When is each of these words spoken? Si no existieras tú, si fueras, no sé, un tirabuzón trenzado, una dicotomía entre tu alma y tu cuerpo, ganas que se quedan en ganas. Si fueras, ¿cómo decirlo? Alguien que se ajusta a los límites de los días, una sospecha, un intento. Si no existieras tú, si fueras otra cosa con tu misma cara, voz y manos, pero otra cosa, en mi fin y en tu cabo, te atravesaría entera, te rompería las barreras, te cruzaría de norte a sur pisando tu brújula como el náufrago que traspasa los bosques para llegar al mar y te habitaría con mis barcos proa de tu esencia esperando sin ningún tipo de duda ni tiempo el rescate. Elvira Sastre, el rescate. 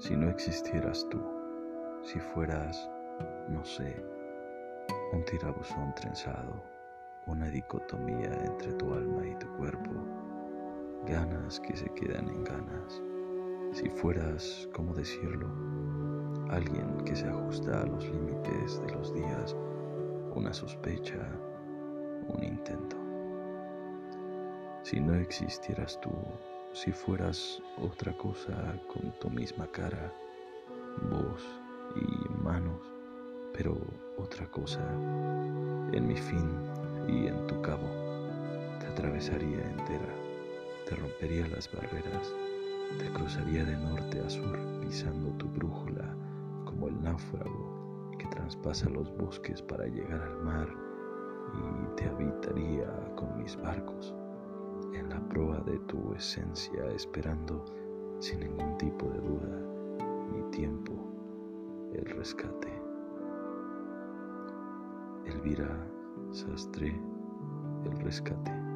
Si 0.00 0.16
no 0.16 0.30
existieras 0.30 1.06
tú, 1.10 1.20
si 2.02 2.18
fueras, 2.18 2.90
no 3.50 3.62
sé, 3.62 4.02
un 5.12 5.22
tirabuzón 5.26 5.94
trenzado, 5.94 6.54
una 7.26 7.48
dicotomía 7.48 8.32
entre 8.46 8.72
tu 8.72 8.94
alma 8.94 9.26
y 9.26 9.34
tu 9.36 9.46
cuerpo, 9.58 9.90
ganas 11.06 11.60
que 11.60 11.76
se 11.76 11.84
quedan 11.90 12.30
en 12.30 12.44
ganas. 12.44 13.02
Si 13.72 13.90
fueras, 13.90 14.66
¿cómo 14.72 14.94
decirlo? 14.94 15.48
Alguien 16.48 17.04
que 17.04 17.14
se 17.14 17.28
ajusta 17.28 17.82
a 17.82 17.86
los 17.86 18.08
límites 18.08 18.80
de 18.80 18.94
los 18.94 19.12
días, 19.12 19.54
una 20.34 20.54
sospecha, 20.54 21.30
un 22.26 22.42
intento. 22.42 22.96
Si 24.82 24.98
no 24.98 25.14
existieras 25.14 26.00
tú, 26.00 26.10
si 26.72 26.92
fueras 26.92 27.60
otra 27.82 28.12
cosa 28.16 28.80
con 28.86 29.10
tu 29.18 29.28
misma 29.28 29.66
cara, 29.72 30.12
voz 31.10 31.44
y 31.96 32.42
manos, 32.42 32.80
pero 33.52 33.76
otra 34.16 34.46
cosa, 34.50 34.80
en 35.92 36.06
mi 36.06 36.16
fin 36.16 36.48
y 37.08 37.26
en 37.26 37.46
tu 37.48 37.60
cabo, 37.60 37.88
te 38.78 38.86
atravesaría 38.86 39.68
entera, 39.68 40.14
te 40.88 40.94
rompería 40.94 41.48
las 41.48 41.70
barreras, 41.72 42.32
te 42.98 43.12
cruzaría 43.12 43.64
de 43.64 43.76
norte 43.76 44.20
a 44.20 44.30
sur 44.30 44.56
pisando 44.80 45.30
tu 45.38 45.48
brújula 45.48 46.14
como 46.64 46.86
el 46.88 47.02
náufrago 47.02 48.12
que 48.16 48.26
traspasa 48.28 48.88
los 48.90 49.10
bosques 49.16 49.60
para 49.60 49.86
llegar 49.86 50.22
al 50.22 50.36
mar 50.44 50.68
y 51.52 51.96
te 51.96 52.08
habitaría 52.08 52.86
con 53.16 53.42
mis 53.42 53.56
barcos 53.56 54.14
proa 55.30 55.60
de 55.60 55.78
tu 55.86 56.12
esencia 56.14 56.84
esperando 56.92 57.64
sin 58.18 58.40
ningún 58.40 58.76
tipo 58.78 59.08
de 59.08 59.20
duda 59.20 59.62
ni 60.32 60.42
tiempo 60.50 60.92
el 61.94 62.04
rescate. 62.04 62.68
Elvira 65.26 65.88
Sastre, 66.32 67.00
el 67.84 68.00
rescate. 68.00 68.69